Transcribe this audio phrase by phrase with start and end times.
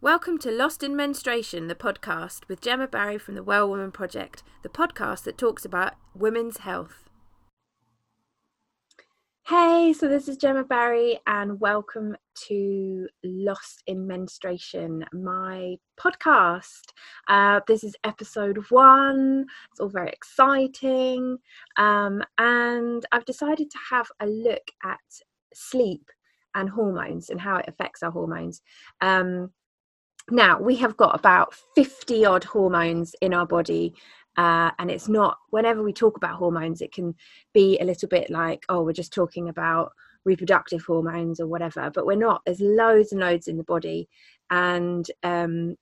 [0.00, 4.44] Welcome to Lost in Menstruation, the podcast with Gemma Barry from the Well Woman Project,
[4.62, 7.10] the podcast that talks about women's health.
[9.48, 12.14] Hey, so this is Gemma Barry, and welcome
[12.46, 16.92] to Lost in Menstruation, my podcast.
[17.26, 21.38] Uh, this is episode one, it's all very exciting,
[21.76, 25.00] um, and I've decided to have a look at
[25.52, 26.08] sleep
[26.54, 28.62] and hormones and how it affects our hormones.
[29.00, 29.50] Um,
[30.30, 33.94] now we have got about 50 odd hormones in our body
[34.36, 37.14] uh, and it's not whenever we talk about hormones it can
[37.52, 39.92] be a little bit like oh we're just talking about
[40.24, 42.42] reproductive hormones or whatever but we're not.
[42.44, 44.08] There's loads and loads in the body
[44.50, 45.76] and um,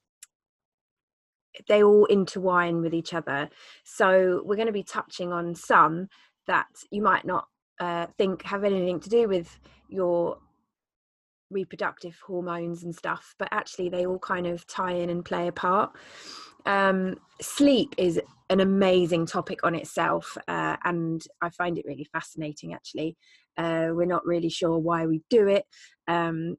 [1.68, 3.48] they all intertwine with each other.
[3.84, 6.08] So we're going to be touching on some
[6.46, 7.46] that you might not
[7.80, 9.58] uh, think have anything to do with
[9.88, 10.38] your
[11.50, 15.52] reproductive hormones and stuff, but actually they all kind of tie in and play a
[15.52, 15.92] part.
[16.64, 22.74] Um, sleep is an amazing topic on itself, uh, and I find it really fascinating.
[22.74, 23.16] Actually,
[23.56, 25.64] uh, we're not really sure why we do it,
[26.08, 26.56] um,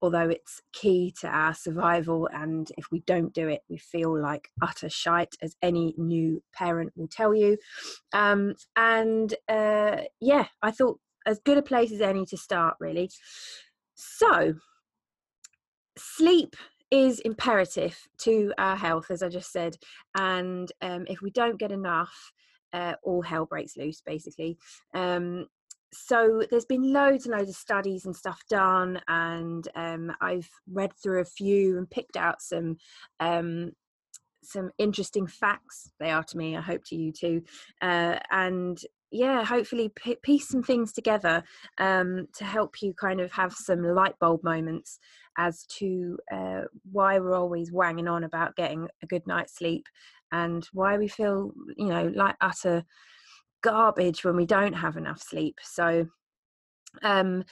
[0.00, 2.28] although it's key to our survival.
[2.32, 6.92] And if we don't do it, we feel like utter shite, as any new parent
[6.96, 7.58] will tell you.
[8.12, 13.10] Um, and uh, yeah, I thought as good a place as any to start, really.
[13.94, 14.54] So,
[15.96, 16.56] sleep
[16.90, 19.76] is imperative to our health, as I just said.
[20.14, 22.32] And um, if we don't get enough,
[22.72, 24.58] uh, all hell breaks loose, basically.
[24.94, 25.46] Um,
[25.92, 30.92] so there's been loads and loads of studies and stuff done, and um, I've read
[31.00, 32.78] through a few and picked out some
[33.20, 33.72] um,
[34.42, 35.90] some interesting facts.
[36.00, 36.56] They are to me.
[36.56, 37.42] I hope to you too.
[37.80, 38.78] Uh, and
[39.14, 41.44] yeah, hopefully p- piece some things together
[41.78, 44.98] um, to help you kind of have some light bulb moments
[45.38, 49.86] as to uh, why we're always wanging on about getting a good night's sleep
[50.32, 52.84] and why we feel, you know, like utter
[53.62, 55.58] garbage when we don't have enough sleep.
[55.62, 56.08] So,
[57.02, 57.44] um,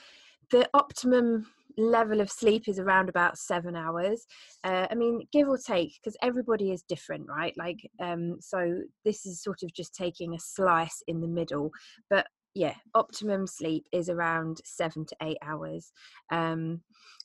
[0.52, 1.46] the optimum
[1.78, 4.26] level of sleep is around about seven hours.
[4.62, 7.54] Uh, i mean give or take because everybody is different right?
[7.56, 11.70] Like um so this is sort of just taking a slice in the middle.
[12.10, 15.92] But yeah optimum sleep is around seven to eight hours.
[16.30, 16.82] Um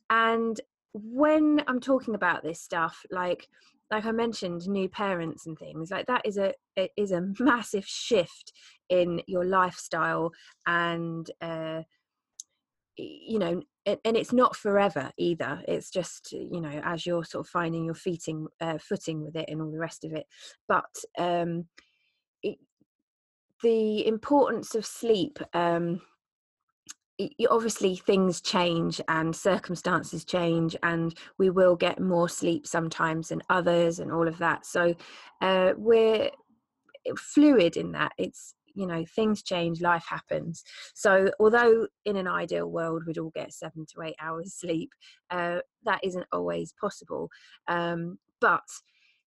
[0.09, 0.59] and
[0.93, 3.47] when i'm talking about this stuff like
[3.91, 6.53] like i mentioned new parents and things like that is a
[6.95, 8.51] is a massive shift
[8.89, 10.31] in your lifestyle
[10.65, 11.81] and uh
[12.97, 15.61] you know and it's not forever either.
[15.67, 19.45] It's just you know as you're sort of finding your feeting uh, footing with it
[19.47, 20.25] and all the rest of it.
[20.67, 21.67] But um
[22.43, 22.57] it,
[23.63, 26.01] the importance of sleep um
[27.49, 33.99] obviously things change and circumstances change and we will get more sleep sometimes than others
[33.99, 34.65] and all of that.
[34.65, 34.95] So
[35.41, 36.29] uh, we're
[37.17, 38.11] fluid in that.
[38.17, 40.63] It's you know things change life happens.
[40.93, 44.91] So although in an ideal world we'd all get seven to eight hours sleep
[45.31, 47.29] uh, that isn't always possible.
[47.67, 48.67] Um, but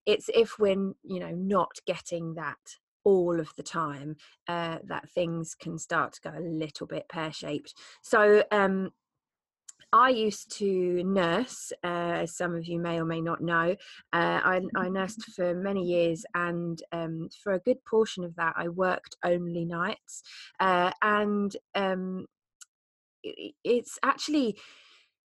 [0.07, 2.59] it's if we're you know not getting that
[3.05, 4.15] all of the time
[4.49, 7.75] uh, that things can start to go a little bit pear-shaped.
[8.03, 8.91] So um,
[9.93, 13.77] I used to nurse, uh, as some of you may or may not know.
[14.13, 18.55] Uh, I, I, nursed for many years, and um, for a good portion of that,
[18.57, 20.23] I worked only nights.
[20.61, 22.27] Uh, and um,
[23.23, 24.57] it, it's actually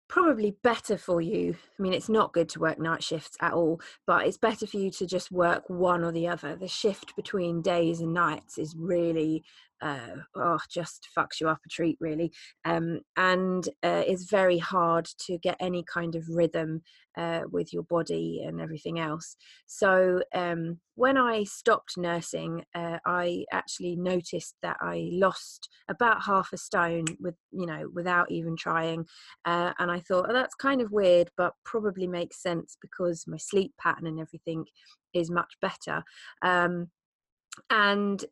[0.09, 1.57] probably better for you.
[1.79, 4.79] I mean, it's not good to work night shifts at all, but it's better for
[4.79, 6.57] you to just work one or the other.
[6.57, 9.45] The shift between days and nights is really
[9.85, 12.33] uh, oh, just fucks you up a treat, really.
[12.65, 16.83] Um, and uh, very hard to get any kind of rhythm
[17.19, 19.37] uh, with your body and everything else.
[19.67, 26.49] So um, when I stopped nursing, uh, I actually noticed that I lost about half
[26.55, 29.05] a stone with, you know, without even trying.
[29.45, 33.37] Uh, and I thought, oh, that's kind of weird, but probably makes sense because my
[33.37, 34.65] sleep pattern and everything
[35.13, 36.03] is much better.
[36.41, 36.89] Um,
[37.71, 38.25] and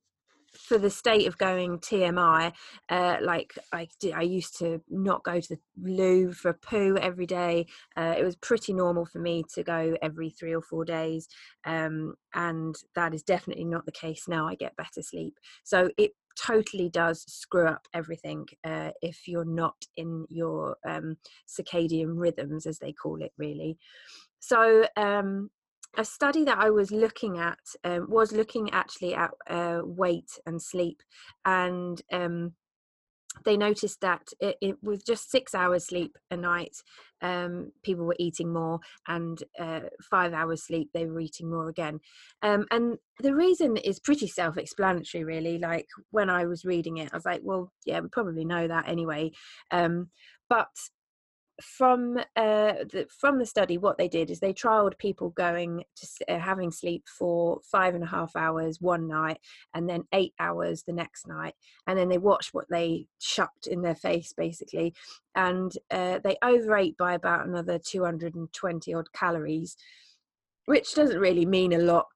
[0.54, 2.52] for the state of going TMI,
[2.88, 7.26] uh, like I did, I used to not go to the loo for poo every
[7.26, 7.66] day.
[7.96, 11.28] Uh, it was pretty normal for me to go every three or four days,
[11.64, 14.46] um, and that is definitely not the case now.
[14.46, 19.76] I get better sleep, so it totally does screw up everything uh, if you're not
[19.96, 21.16] in your um,
[21.48, 23.78] circadian rhythms, as they call it, really.
[24.40, 25.50] So um,
[25.97, 30.61] a study that I was looking at um, was looking actually at uh, weight and
[30.61, 31.03] sleep,
[31.44, 32.53] and um,
[33.44, 36.77] they noticed that it, it, with just six hours sleep a night,
[37.23, 39.81] um, people were eating more, and uh,
[40.11, 42.00] five hours sleep, they were eating more again.
[42.43, 45.59] Um, and the reason is pretty self explanatory, really.
[45.59, 48.89] Like when I was reading it, I was like, well, yeah, we probably know that
[48.89, 49.33] anyway.
[49.71, 50.11] Um,
[50.49, 50.69] but
[51.62, 56.06] from uh, the, from the study, what they did is they trialed people going to
[56.29, 59.38] uh, having sleep for five and a half hours one night,
[59.75, 61.55] and then eight hours the next night,
[61.87, 64.94] and then they watched what they shoved in their face, basically,
[65.35, 69.76] and uh, they overate by about another 220 odd calories,
[70.67, 72.06] which doesn't really mean a lot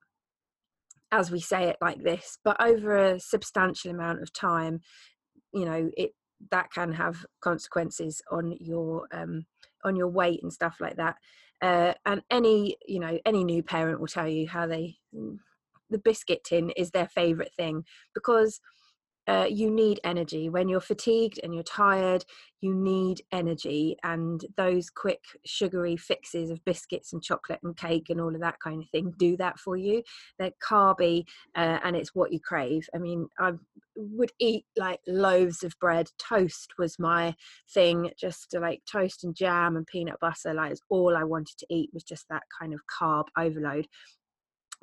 [1.13, 4.81] as we say it like this, but over a substantial amount of time,
[5.55, 6.11] you know, it
[6.51, 9.47] that can have consequences on your um,
[9.85, 11.17] on your weight and stuff like that.
[11.63, 14.97] Uh, and any you know any new parent will tell you how they
[15.91, 17.85] the biscuit tin is their favorite thing
[18.15, 18.61] because
[19.29, 20.49] uh, you need energy.
[20.49, 22.25] When you're fatigued and you're tired
[22.61, 28.21] you need energy and those quick sugary fixes of biscuits and chocolate and cake and
[28.21, 30.03] all of that kind of thing do that for you.
[30.39, 31.25] They're carby
[31.55, 32.89] uh, and it's what you crave.
[32.95, 33.53] I mean i
[33.97, 36.09] would eat like loaves of bread.
[36.19, 37.35] Toast was my
[37.73, 38.11] thing.
[38.19, 41.91] Just to like toast and jam and peanut butter like all i wanted to eat
[41.93, 43.87] was just that kind of carb overload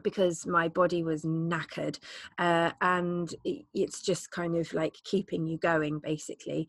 [0.04, 2.00] because my body was knackered
[2.40, 3.34] uh, and
[3.74, 6.68] it's just kind of like keeping you going basically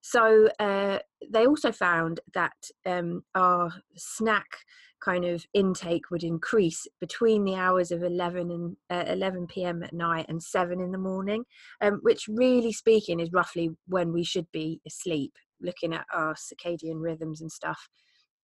[0.00, 0.98] so uh,
[1.30, 4.46] they also found that um, our snack
[5.04, 9.82] kind of intake would increase between the hours of 11 and uh, 11 p.m.
[9.82, 11.44] at night and 7 in the morning
[11.80, 17.00] um, which really speaking is roughly when we should be asleep looking at our circadian
[17.00, 17.88] rhythms and stuff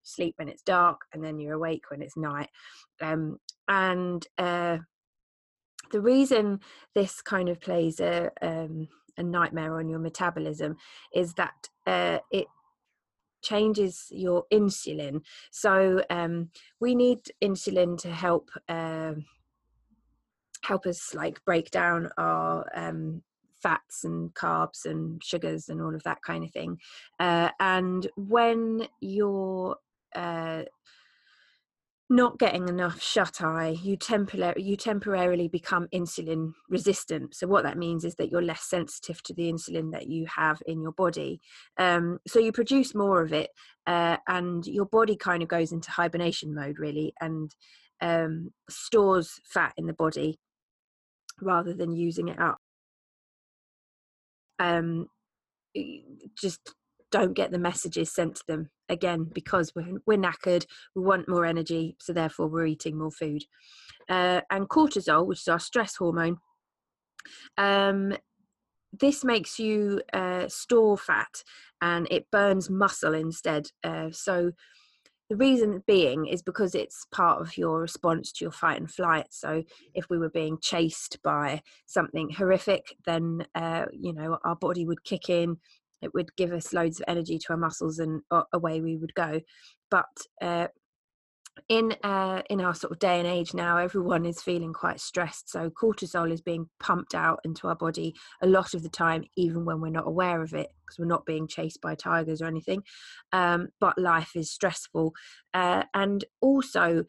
[0.02, 2.48] sleep when it's dark and then you're awake when it's night
[3.00, 3.38] um,
[3.68, 4.78] and uh,
[5.90, 6.60] the reason
[6.94, 10.76] this kind of plays a, um, a nightmare on your metabolism
[11.14, 12.46] is that uh, it
[13.42, 15.20] changes your insulin
[15.50, 16.48] so um,
[16.80, 19.12] we need insulin to help uh,
[20.64, 23.22] help us like break down our um,
[23.62, 26.78] fats and carbs and sugars and all of that kind of thing.
[27.20, 29.76] Uh, and when you're
[30.14, 30.62] uh,
[32.10, 37.34] not getting enough shut eye, you, tempor- you temporarily become insulin resistant.
[37.34, 40.60] So, what that means is that you're less sensitive to the insulin that you have
[40.66, 41.40] in your body.
[41.78, 43.50] Um, so, you produce more of it,
[43.86, 47.54] uh, and your body kind of goes into hibernation mode, really, and
[48.02, 50.38] um, stores fat in the body
[51.40, 52.58] rather than using it up.
[54.58, 55.06] Um,
[56.36, 56.74] just
[57.12, 60.66] don't get the messages sent to them again because we're, we're knackered
[60.96, 63.44] we want more energy so therefore we're eating more food
[64.08, 66.38] uh, and cortisol which is our stress hormone
[67.58, 68.12] um,
[68.98, 71.44] this makes you uh, store fat
[71.80, 74.52] and it burns muscle instead uh, so
[75.32, 79.28] the reason being is because it's part of your response to your fight and flight.
[79.30, 79.62] So
[79.94, 85.04] if we were being chased by something horrific, then uh, you know our body would
[85.04, 85.56] kick in,
[86.02, 89.14] it would give us loads of energy to our muscles and uh, away we would
[89.14, 89.40] go
[89.90, 90.06] but
[90.40, 90.68] uh,
[91.68, 95.50] in uh, in our sort of day and age now everyone is feeling quite stressed
[95.50, 99.64] so cortisol is being pumped out into our body a lot of the time even
[99.64, 102.82] when we're not aware of it because we're not being chased by tigers or anything
[103.32, 105.12] um, but life is stressful
[105.54, 107.04] uh, and also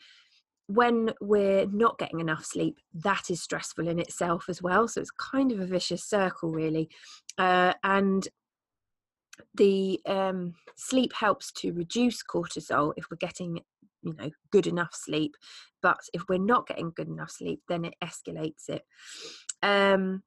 [0.68, 4.88] when we're not getting enough sleep, that is stressful in itself as well.
[4.88, 6.90] So it's kind of a vicious circle, really.
[7.38, 8.28] Uh, and
[9.56, 13.60] the um, sleep helps to reduce cortisol if we're getting
[14.02, 15.36] you know good enough sleep
[15.82, 18.84] but if we're not getting good enough sleep then it escalates it.
[19.62, 20.24] Um,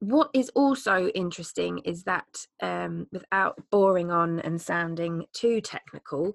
[0.00, 2.26] what is also interesting is that
[2.62, 6.32] um, without boring on and sounding too technical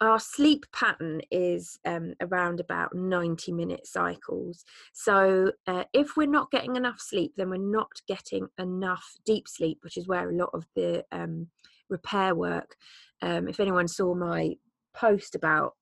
[0.00, 4.64] our sleep pattern is um, around about 90 minute cycles.
[4.92, 9.78] So, uh, if we're not getting enough sleep, then we're not getting enough deep sleep,
[9.82, 11.48] which is where a lot of the um,
[11.88, 12.76] repair work.
[13.22, 14.54] Um, if anyone saw my
[14.94, 15.74] post about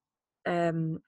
[0.45, 0.99] um,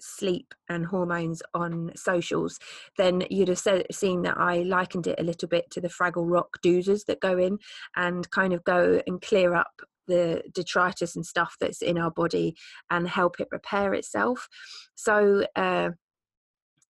[0.00, 2.58] sleep and hormones on socials,
[2.98, 6.28] then you'd have said, seen that I likened it a little bit to the Fraggle
[6.28, 7.58] Rock doozers that go in
[7.94, 12.54] and kind of go and clear up the detritus and stuff that's in our body
[12.90, 14.48] and help it repair itself.
[14.94, 15.90] So, uh,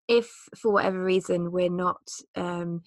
[0.09, 2.83] if for whatever reason we're not um,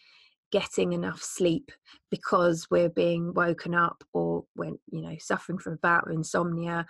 [0.52, 1.72] getting enough sleep
[2.10, 6.86] because we're being woken up or when you know suffering from a bout of insomnia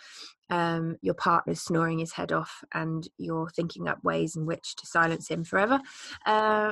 [0.49, 4.85] um, your partner's snoring his head off and you're thinking up ways in which to
[4.85, 5.79] silence him forever
[6.25, 6.71] uh,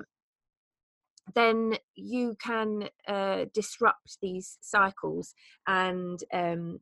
[1.35, 5.33] then you can uh, disrupt these cycles
[5.67, 6.79] and um,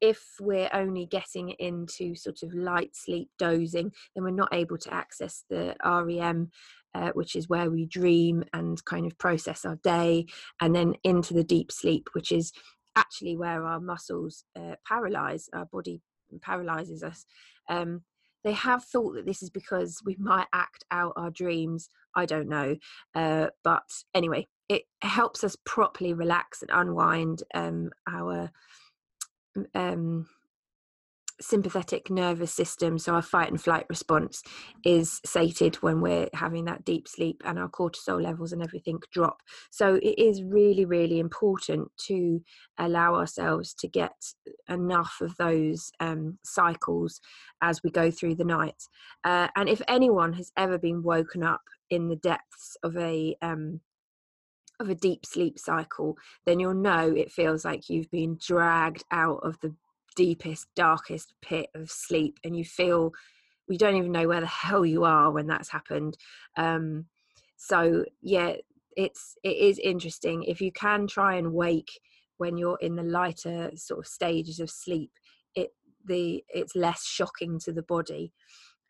[0.00, 4.92] if we're only getting into sort of light sleep dozing then we're not able to
[4.92, 6.50] access the rem
[6.94, 10.26] uh, which is where we dream and kind of process our day
[10.60, 12.52] and then into the deep sleep which is
[12.96, 16.00] actually where our muscles uh, paralyze our body
[16.42, 17.24] paralyzes us
[17.68, 18.02] um,
[18.46, 22.48] they have thought that this is because we might act out our dreams i don't
[22.48, 22.76] know
[23.16, 23.82] uh, but
[24.14, 28.50] anyway it helps us properly relax and unwind um, our
[29.74, 30.28] um,
[31.40, 34.42] sympathetic nervous system, so our fight and flight response
[34.84, 39.38] is sated when we're having that deep sleep and our cortisol levels and everything drop.
[39.70, 42.42] So it is really, really important to
[42.78, 44.14] allow ourselves to get
[44.68, 47.20] enough of those um, cycles
[47.62, 48.82] as we go through the night.
[49.24, 53.80] Uh, and if anyone has ever been woken up in the depths of a um,
[54.78, 59.40] of a deep sleep cycle, then you'll know it feels like you've been dragged out
[59.42, 59.74] of the
[60.16, 63.12] deepest, darkest pit of sleep, and you feel
[63.68, 66.16] we don't even know where the hell you are when that's happened.
[66.56, 67.06] Um,
[67.56, 68.54] so yeah,
[68.96, 72.00] it's it is interesting if you can try and wake
[72.38, 75.12] when you're in the lighter sort of stages of sleep.
[75.54, 75.70] It
[76.04, 78.32] the it's less shocking to the body.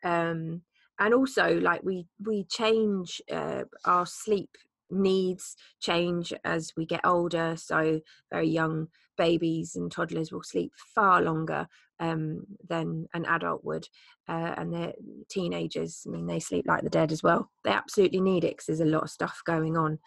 [0.03, 0.61] Um,
[0.99, 4.49] and also like we we change uh, our sleep
[4.89, 7.55] needs change as we get older.
[7.57, 11.67] So, very young babies and toddlers will sleep far longer
[11.99, 13.87] um, than an adult would.
[14.27, 14.93] Uh, and they're
[15.29, 17.51] teenagers, I mean, they sleep like the dead as well.
[17.63, 19.99] They absolutely need it because there's a lot of stuff going on.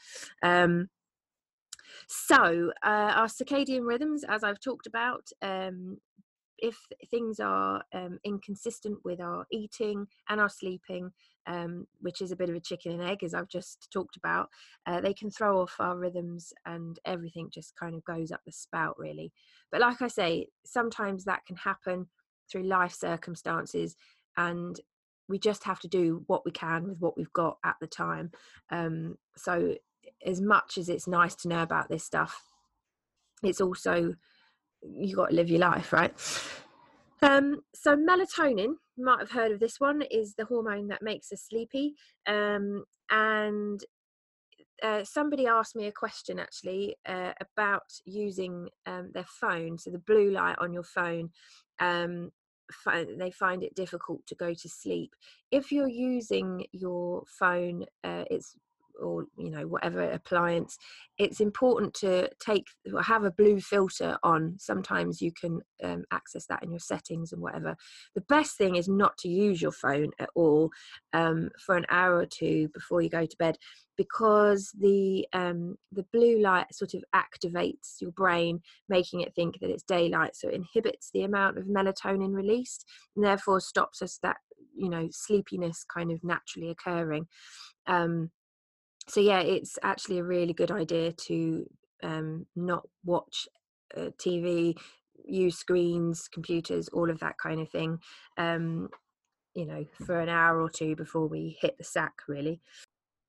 [0.43, 0.89] Um,
[2.07, 5.99] so, uh, our circadian rhythms, as I've talked about, um,
[6.61, 6.77] if
[7.11, 11.11] things are um, inconsistent with our eating and our sleeping,
[11.47, 14.49] um, which is a bit of a chicken and egg, as I've just talked about,
[14.87, 18.53] uh, they can throw off our rhythms and everything just kind of goes up the
[18.53, 19.33] spout, really.
[19.73, 22.07] But like I say, sometimes that can happen
[22.51, 23.97] through life circumstances,
[24.37, 24.79] and
[25.29, 28.33] we just have to do what we can with what we've got at the time.
[28.71, 29.77] Um, so,
[30.27, 32.43] as much as it's nice to know about this stuff,
[33.43, 34.15] it's also
[34.83, 36.13] you got to live your life, right?
[37.23, 41.33] Um, so melatonin, you might have heard of this one, is the hormone that makes
[41.33, 41.95] us sleepy.
[42.27, 43.85] Um, and
[44.83, 49.99] uh, somebody asked me a question actually uh, about using um, their phone, so the
[49.99, 51.31] blue light on your phone.
[51.79, 52.31] Um,
[53.19, 55.15] they find it difficult to go to sleep.
[55.51, 58.55] If you're using your phone, uh, it's
[59.01, 60.77] or you know whatever appliance
[61.21, 62.67] it's important to take
[63.05, 64.57] have a blue filter on.
[64.59, 67.77] Sometimes you can um, access that in your settings and whatever.
[68.15, 70.71] The best thing is not to use your phone at all
[71.13, 73.59] um, for an hour or two before you go to bed
[73.99, 79.69] because the um, the blue light sort of activates your brain making it think that
[79.69, 80.35] it's daylight.
[80.35, 84.39] So it inhibits the amount of melatonin released and therefore stops us that
[84.75, 87.27] you know sleepiness kind of naturally occurring.
[87.87, 88.31] Um,
[89.11, 91.69] so yeah it's actually a really good idea to
[92.03, 93.49] um, not watch
[93.97, 94.77] uh, tv
[95.25, 97.99] use screens computers all of that kind of thing
[98.39, 98.89] um,
[99.55, 102.61] you know for an hour or two before we hit the sack really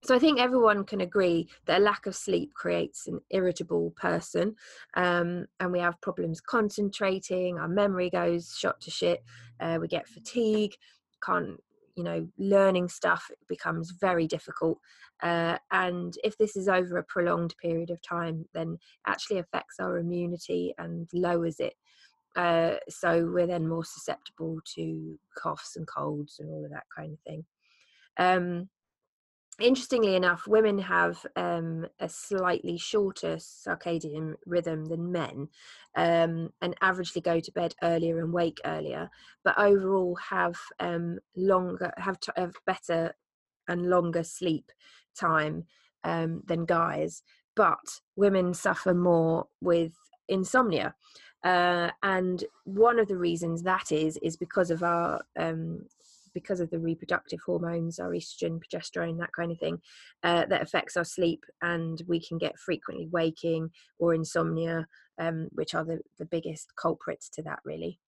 [0.04, 4.56] so I think everyone can agree that a lack of sleep creates an irritable person,
[4.96, 7.60] um, and we have problems concentrating.
[7.60, 9.24] Our memory goes shot to shit.
[9.60, 10.76] Uh, we get fatigue,
[11.24, 11.60] can't
[11.96, 14.78] you know learning stuff becomes very difficult
[15.24, 19.98] uh, and if this is over a prolonged period of time then actually affects our
[19.98, 21.74] immunity and lowers it.
[22.36, 27.12] Uh, so we're then more susceptible to coughs and colds and all of that kind
[27.12, 27.46] of thing.
[28.18, 28.70] Um,
[29.62, 35.48] interestingly enough, women have um, a slightly shorter circadian rhythm than men,
[35.96, 39.10] um, and averagely go to bed earlier and wake earlier,
[39.44, 43.14] but overall have um, longer, have, t- have better
[43.68, 44.72] and longer sleep
[45.20, 45.66] time
[46.04, 47.24] um, than guys.
[47.56, 49.94] But women suffer more with
[50.28, 50.96] insomnia.
[51.44, 55.86] Uh, and one of the reasons that is is because of our um,
[56.34, 59.80] because of the reproductive hormones, our estrogen, progesterone, that kind of thing,
[60.24, 63.70] uh, that affects our sleep, and we can get frequently waking
[64.00, 64.88] or insomnia,
[65.20, 68.00] um, which are the, the biggest culprits to that, really.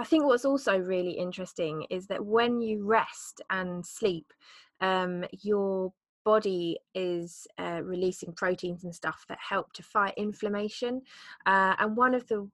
[0.00, 4.32] I think what's also really interesting is that when you rest and sleep,
[4.80, 5.92] um, your
[6.24, 11.00] body is uh, releasing proteins and stuff that help to fight inflammation.
[11.46, 12.48] Uh, and one of the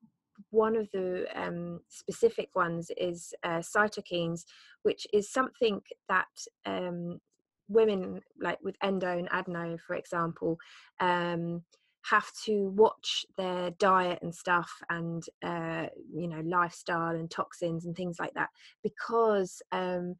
[0.54, 4.44] one of the um, specific ones is uh, cytokines,
[4.82, 6.26] which is something that
[6.64, 7.18] um,
[7.68, 10.58] women like with endo and adeno for example
[11.00, 11.62] um,
[12.02, 17.96] have to watch their diet and stuff and uh, you know lifestyle and toxins and
[17.96, 18.50] things like that
[18.82, 20.14] because um,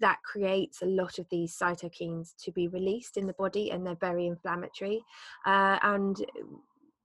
[0.00, 3.96] that creates a lot of these cytokines to be released in the body and they're
[4.00, 5.02] very inflammatory.
[5.46, 6.16] Uh, and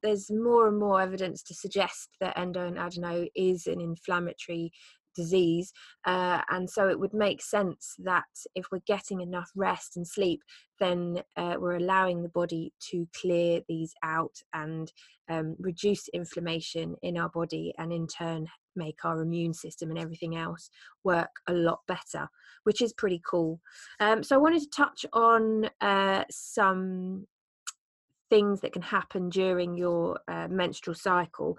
[0.02, 4.72] there's more and more evidence to suggest that endo and adeno is an inflammatory
[5.16, 5.74] disease
[6.06, 8.24] uh, and so it would make sense that
[8.56, 10.42] if we're getting enough rest and sleep
[10.80, 14.94] then uh, we're allowing the body to clear these out and
[15.30, 20.38] um, reduce inflammation in our body and in turn make our immune system and everything
[20.38, 20.70] else
[21.04, 22.28] work a lot better
[22.64, 23.60] which is pretty cool.
[24.00, 27.26] Um, so i wanted to touch on uh, some
[28.30, 31.58] things that can happen during your uh, menstrual cycle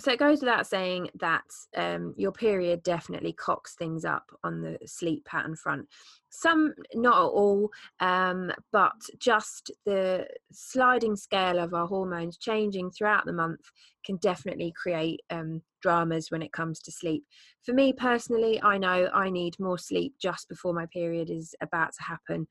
[0.00, 1.44] so it goes without saying that
[1.76, 5.86] um, your period definitely cocks things up on the sleep pattern front.
[6.30, 13.24] Some, not at all, um, but just the sliding scale of our hormones changing throughout
[13.24, 13.70] the month
[14.04, 17.24] can definitely create um, dramas when it comes to sleep.
[17.62, 21.92] For me personally, I know I need more sleep just before my period is about
[21.94, 22.48] to happen.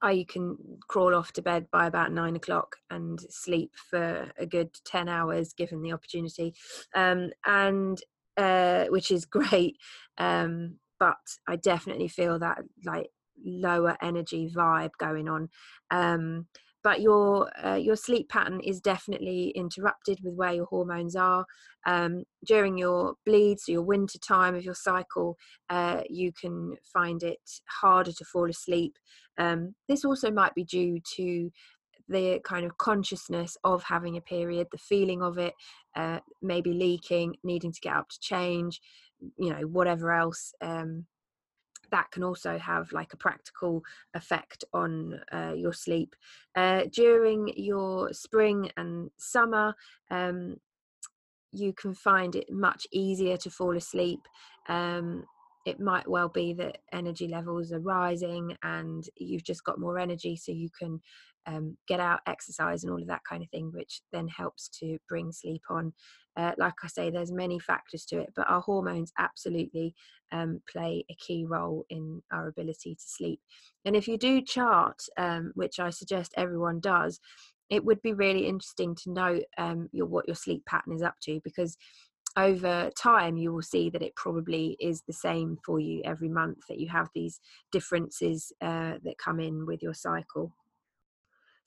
[0.00, 0.56] I can
[0.88, 5.52] crawl off to bed by about nine o'clock and sleep for a good 10 hours
[5.52, 6.54] given the opportunity.
[6.94, 8.00] Um, and
[8.36, 9.76] uh, which is great.
[10.16, 13.10] Um, but I definitely feel that like
[13.44, 15.48] lower energy vibe going on.
[15.90, 16.46] Um,
[16.84, 21.44] but your uh, your sleep pattern is definitely interrupted with where your hormones are
[21.86, 25.36] um, during your bleeds your winter time of your cycle
[25.70, 27.40] uh, you can find it
[27.80, 28.96] harder to fall asleep
[29.38, 31.50] um, this also might be due to
[32.08, 35.54] the kind of consciousness of having a period the feeling of it
[35.96, 38.80] uh, maybe leaking needing to get up to change
[39.38, 41.04] you know whatever else um,
[41.90, 43.82] that can also have like a practical
[44.14, 46.14] effect on uh, your sleep.
[46.54, 49.74] Uh, during your spring and summer,
[50.10, 50.56] um,
[51.52, 54.20] you can find it much easier to fall asleep.
[54.68, 55.24] Um,
[55.68, 60.34] it might well be that energy levels are rising and you've just got more energy,
[60.34, 60.98] so you can
[61.46, 64.96] um, get out, exercise, and all of that kind of thing, which then helps to
[65.10, 65.92] bring sleep on.
[66.38, 69.94] Uh, like I say, there's many factors to it, but our hormones absolutely
[70.32, 73.40] um, play a key role in our ability to sleep.
[73.84, 77.20] And if you do chart, um, which I suggest everyone does,
[77.68, 81.16] it would be really interesting to know um, your, what your sleep pattern is up
[81.24, 81.76] to because
[82.36, 86.58] over time you will see that it probably is the same for you every month
[86.68, 87.40] that you have these
[87.72, 90.52] differences uh, that come in with your cycle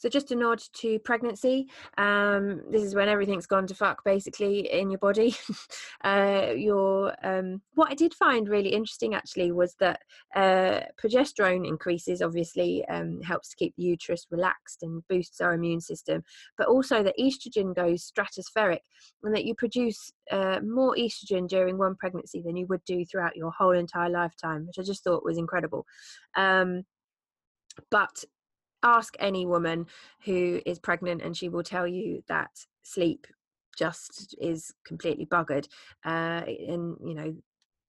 [0.02, 1.70] so just a nod to pregnancy.
[2.00, 5.36] Um, this is when everything's gone to fuck basically in your body.
[6.04, 10.00] uh, your um, what I did find really interesting actually was that
[10.36, 15.82] uh, progesterone increases obviously um, helps to keep the uterus relaxed and boosts our immune
[15.82, 16.24] system,
[16.58, 18.80] but also that estrogen goes stratospheric
[19.22, 23.36] and that you produce uh, more estrogen during one pregnancy than you would do throughout
[23.36, 25.86] your whole entire lifetime, which I just thought was incredible.
[26.36, 26.86] Um,
[27.92, 28.26] but
[28.84, 29.86] ask any woman
[30.26, 32.52] who is pregnant and she will tell you that
[32.84, 33.28] sleep
[33.78, 35.68] just is completely buggered
[36.06, 37.36] uh, and you know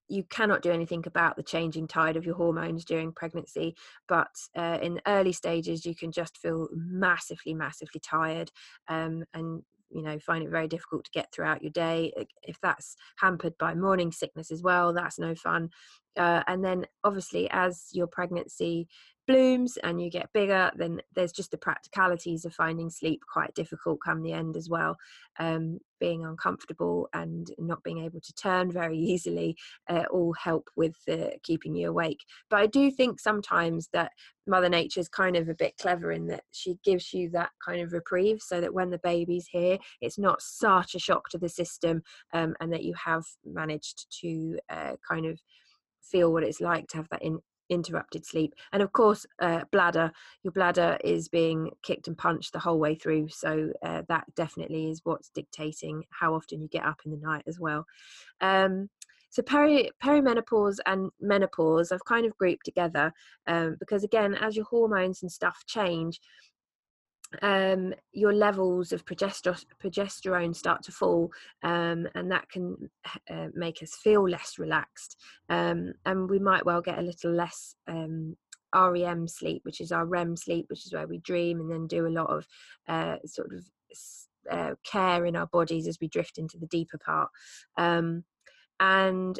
[0.08, 3.74] you cannot do anything about the changing tide of your hormones during pregnancy
[4.08, 8.50] but uh, in the early stages you can just feel massively massively tired
[8.88, 12.96] um, and you know find it very difficult to get throughout your day if that's
[13.16, 15.70] hampered by morning sickness as well that's no fun.
[16.16, 18.86] Uh, and then obviously as your pregnancy
[19.26, 24.00] blooms and you get bigger, then there's just the practicalities of finding sleep quite difficult
[24.04, 24.96] come the end as well.
[25.38, 29.56] Um, being uncomfortable and not being able to turn very easily
[29.88, 32.18] uh, all help with uh, keeping you awake.
[32.50, 34.10] But I do think sometimes that
[34.46, 37.80] Mother Nature is kind of a bit clever in that she gives you that kind
[37.80, 41.48] of reprieve so that when the baby's here, it's not such a shock to the
[41.48, 45.38] system um, and that you have managed to uh, kind of
[46.02, 47.38] feel what it's like to have that in,
[47.72, 48.54] interrupted sleep.
[48.72, 52.94] And of course uh, bladder your bladder is being kicked and punched the whole way
[52.94, 53.28] through.
[53.28, 57.44] So uh, that definitely is what's dictating how often you get up in the night
[57.46, 57.86] as well.
[58.40, 58.88] Um,
[59.30, 63.12] so peri- perimenopause and menopause i've kind of grouped together
[63.46, 66.20] um, because again as your hormones and stuff change
[67.40, 71.30] um, your levels of progesterone start to fall,
[71.62, 72.76] um, and that can
[73.30, 75.16] uh, make us feel less relaxed.
[75.48, 78.36] Um, and we might well get a little less um,
[78.74, 82.06] REM sleep, which is our REM sleep, which is where we dream and then do
[82.06, 82.46] a lot of
[82.88, 83.64] uh, sort of
[84.50, 87.28] uh, care in our bodies as we drift into the deeper part.
[87.76, 88.24] Um,
[88.80, 89.38] and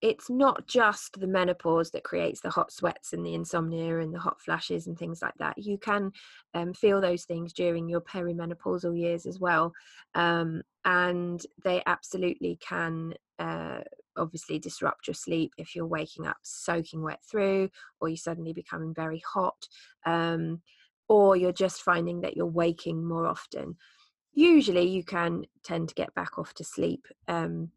[0.00, 4.18] it's not just the menopause that creates the hot sweats and the insomnia and the
[4.18, 5.58] hot flashes and things like that.
[5.58, 6.12] You can
[6.54, 9.72] um, feel those things during your perimenopausal years as well.
[10.14, 13.80] Um, and they absolutely can uh,
[14.16, 17.68] obviously disrupt your sleep if you're waking up soaking wet through
[18.00, 19.66] or you're suddenly becoming very hot
[20.06, 20.60] um,
[21.08, 23.76] or you're just finding that you're waking more often.
[24.32, 27.70] Usually, you can tend to get back off to sleep um,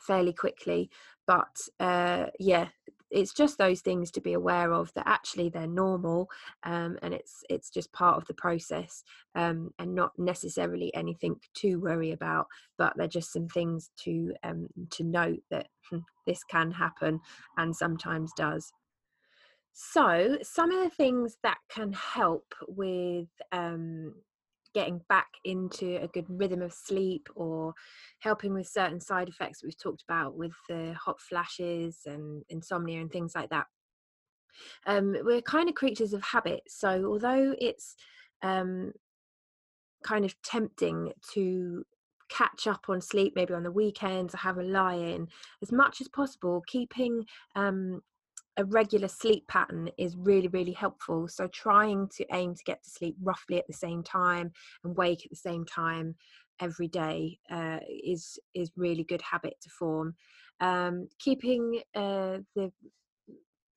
[0.00, 0.90] fairly quickly
[1.26, 2.68] but uh, yeah
[3.08, 6.28] it's just those things to be aware of that actually they're normal
[6.64, 9.04] um, and it's it's just part of the process
[9.36, 12.46] um, and not necessarily anything to worry about
[12.78, 17.20] but they're just some things to um, to note that hmm, this can happen
[17.56, 18.72] and sometimes does.
[19.72, 24.14] So some of the things that can help with um,
[24.74, 27.74] getting back into a good rhythm of sleep or
[28.20, 33.10] helping with certain side effects we've talked about with the hot flashes and insomnia and
[33.10, 33.66] things like that.
[34.86, 36.62] Um, we're kind of creatures of habit.
[36.68, 37.94] So although it's
[38.42, 38.92] um,
[40.02, 41.84] kind of tempting to
[42.28, 45.28] catch up on sleep maybe on the weekends or have a lie in
[45.62, 47.24] as much as possible keeping
[47.54, 48.00] um,
[48.56, 51.28] a regular sleep pattern is really really helpful.
[51.28, 54.52] So trying to aim to get to sleep roughly at the same time
[54.84, 56.14] and wake at the same time
[56.60, 60.14] every day uh, is is really good habit to form.
[60.60, 62.72] Um, keeping uh, the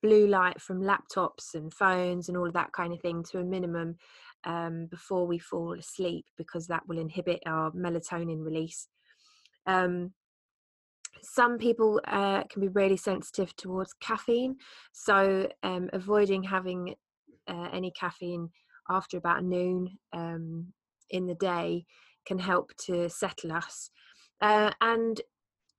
[0.02, 3.44] blue light from laptops and phones and all of that kind of thing to a
[3.44, 3.96] minimum
[4.44, 8.88] um, before we fall asleep because that will inhibit our melatonin release.
[9.66, 10.12] Um,
[11.22, 14.56] some people uh, can be really sensitive towards caffeine,
[14.92, 16.94] so um, avoiding having
[17.48, 18.50] uh, any caffeine
[18.88, 20.72] after about noon um,
[21.10, 21.84] in the day
[22.26, 23.90] can help to settle us.
[24.40, 25.20] Uh, and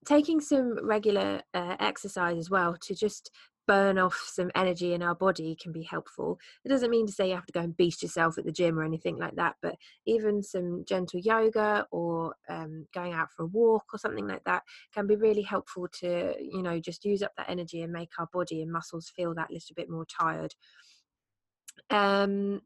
[0.06, 3.32] taking some regular uh, exercise as well to just
[3.71, 6.38] burn off some energy in our body can be helpful.
[6.65, 8.77] It doesn't mean to say you have to go and beast yourself at the gym
[8.77, 13.47] or anything like that, but even some gentle yoga or um, going out for a
[13.47, 17.31] walk or something like that can be really helpful to, you know, just use up
[17.38, 20.53] that energy and make our body and muscles feel that little bit more tired.
[21.89, 22.62] Um,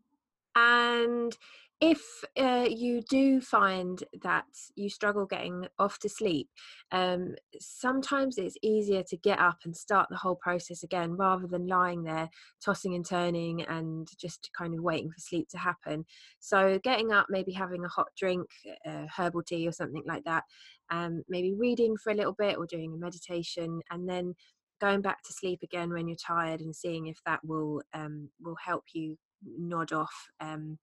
[0.55, 1.37] and
[1.81, 2.01] if
[2.39, 6.47] uh, you do find that you struggle getting off to sleep,
[6.91, 11.67] um, sometimes it's easier to get up and start the whole process again rather than
[11.67, 12.29] lying there
[12.63, 16.05] tossing and turning and just kind of waiting for sleep to happen.
[16.39, 18.47] So, getting up, maybe having a hot drink,
[18.85, 20.43] uh, herbal tea, or something like that,
[20.91, 24.33] um, maybe reading for a little bit or doing a meditation, and then
[24.79, 28.57] going back to sleep again when you're tired and seeing if that will um, will
[28.63, 29.17] help you
[29.57, 30.77] nod off um,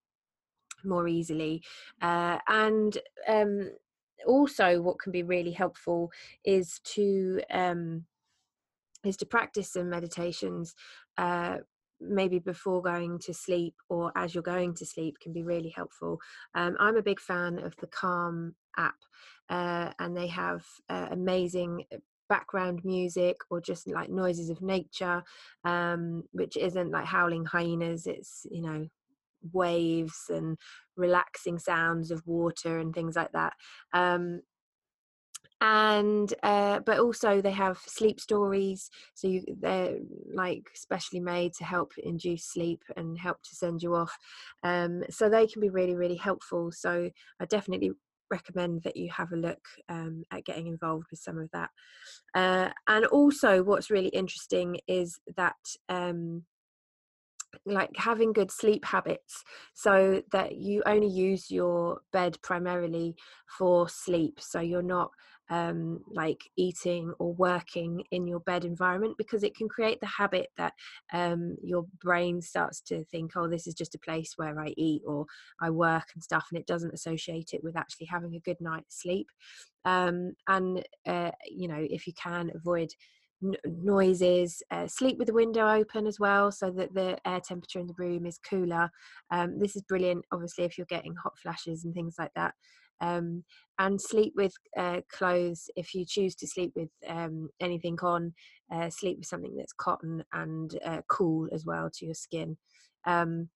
[0.85, 1.63] more easily.
[2.01, 3.71] Uh, and um,
[4.27, 6.11] also, what can be really helpful
[6.45, 8.05] is to um,
[9.05, 10.75] is to practice some meditations.
[11.19, 11.59] Uh,
[12.01, 16.19] maybe before going to sleep or as you're going to sleep can be really helpful.
[16.55, 18.97] Um, I'm a big fan of the Calm app,
[19.49, 21.85] uh, and they have uh, amazing
[22.29, 25.23] background music or just like noises of nature,
[25.65, 28.07] um, which isn't like howling hyenas.
[28.07, 28.89] It's you know
[29.53, 30.57] waves and
[30.97, 33.55] relaxing sounds of water and things like that.
[33.93, 34.41] Um,
[35.63, 39.97] and uh, but also they have sleep stories so you, they're
[40.35, 44.15] like specially made to help induce sleep and help to send you off
[44.65, 47.09] um, so they can be really really helpful so
[47.41, 47.93] i definitely
[48.29, 51.71] recommend that you have a look um, at getting involved with some of that
[52.35, 55.55] uh, and also what's really interesting is that
[55.89, 56.43] um,
[57.67, 63.15] like having good sleep habits so that you only use your bed primarily
[63.59, 65.11] for sleep so you're not
[65.51, 70.49] um, like eating or working in your bed environment because it can create the habit
[70.57, 70.73] that
[71.13, 75.03] um, your brain starts to think oh this is just a place where i eat
[75.07, 75.27] or
[75.61, 79.03] i work and stuff and it doesn't associate it with actually having a good night's
[79.03, 79.29] sleep.
[79.85, 82.91] Um, and uh, you know if you can avoid
[83.65, 87.87] noises uh, sleep with the window open as well so that the air temperature in
[87.87, 88.91] the room is cooler.
[89.31, 92.55] Um, this is brilliant obviously if you're getting hot flashes and things like that.
[93.01, 93.43] Um,
[93.81, 98.33] and sleep with uh, clothes if you choose to sleep with um, anything on
[98.73, 102.57] uh, sleep with something that's cotton and uh, cool as well to your skin.
[103.05, 103.49] Um,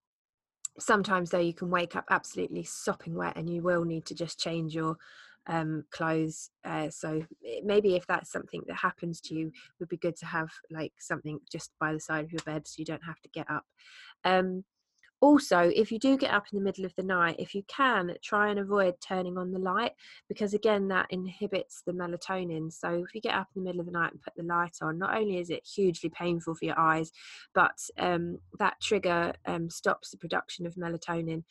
[0.79, 4.39] sometimes though you can wake up absolutely sopping wet and you will need to just
[4.39, 4.97] change your
[5.47, 6.51] um, clothes.
[6.65, 7.25] Uh, so
[7.65, 11.39] maybe if that's something that happens to you, would be good to have like something
[11.51, 13.65] just by the side of your bed so you don't have to get up.
[14.25, 14.65] Um,
[15.21, 18.15] also if you do get up in the middle of the night if you can
[18.23, 19.93] try and avoid turning on the light
[20.29, 23.87] because again that inhibits the melatonin so if you get up in the middle of
[23.87, 26.79] the night and put the light on not only is it hugely painful for your
[26.79, 27.11] eyes
[27.55, 31.43] but um, that trigger um, stops the production of melatonin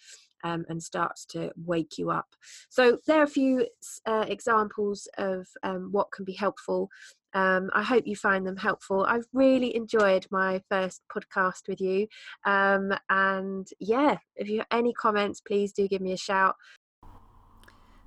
[0.45, 2.27] um, and starts to wake you up.
[2.69, 3.67] So, there are a few
[4.05, 6.89] uh, examples of um, what can be helpful.
[7.33, 9.03] Um, I hope you find them helpful.
[9.03, 12.07] I've really enjoyed my first podcast with you.
[12.45, 16.55] Um, and yeah, if you have any comments, please do give me a shout.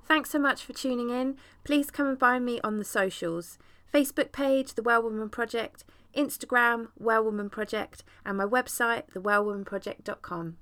[0.07, 1.37] Thanks so much for tuning in.
[1.63, 3.59] Please come and find me on the socials
[3.93, 5.83] Facebook page, The Well Woman Project,
[6.15, 10.57] Instagram, Well Woman Project, and my website, thewellwomanproject.com.